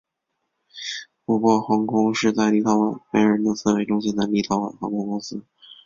[1.27, 5.43] 琥珀航空是在立陶宛维尔纽斯为中心的立陶宛航空公司。